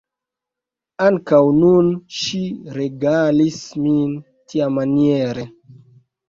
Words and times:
Ankaŭ 1.07 1.41
nun 1.57 1.91
ŝi 2.21 2.39
regalis 2.79 3.61
min 3.83 4.17
tiamaniere. 4.55 5.47